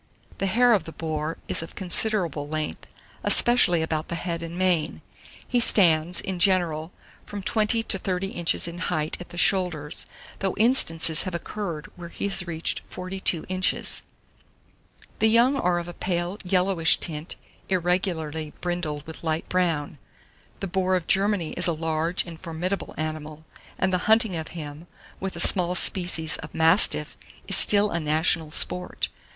The 0.39 0.47
hair 0.47 0.73
of 0.73 0.85
the 0.85 0.91
boar 0.91 1.37
is 1.47 1.61
of 1.61 1.75
considerable 1.75 2.47
length, 2.49 2.87
especially 3.23 3.83
about 3.83 4.07
the 4.07 4.15
head 4.15 4.41
and 4.41 4.57
mane; 4.57 5.03
he 5.47 5.59
stands, 5.59 6.19
in 6.21 6.39
general, 6.39 6.91
from 7.23 7.43
20 7.43 7.83
to 7.83 7.99
30 7.99 8.29
inches 8.29 8.67
in 8.67 8.79
height 8.79 9.17
at 9.21 9.29
the 9.29 9.37
shoulders, 9.37 10.07
though 10.39 10.55
instances 10.57 11.21
have 11.21 11.35
occurred 11.35 11.87
where 11.95 12.09
he 12.09 12.27
has 12.27 12.47
reached 12.47 12.81
42 12.89 13.45
inches. 13.47 14.01
The 15.19 15.27
young 15.29 15.55
are 15.55 15.77
of 15.77 15.87
a 15.87 15.93
pale 15.93 16.39
yellowish 16.43 16.99
tint, 16.99 17.35
irregularly 17.69 18.53
brindled 18.59 19.05
with 19.05 19.23
light 19.23 19.47
brown. 19.49 19.99
The 20.61 20.67
boar 20.67 20.95
of 20.95 21.05
Germany 21.05 21.51
is 21.51 21.67
a 21.67 21.73
large 21.73 22.25
and 22.25 22.39
formidable 22.39 22.95
animal, 22.97 23.45
and 23.77 23.93
the 23.93 23.99
hunting 24.09 24.35
of 24.35 24.47
him, 24.57 24.87
with 25.19 25.35
a 25.35 25.39
small 25.39 25.75
species 25.75 26.37
of 26.37 26.55
mastiff, 26.55 27.15
is 27.47 27.55
still 27.55 27.91
a 27.91 27.99
national 27.99 28.49
sport. 28.49 29.09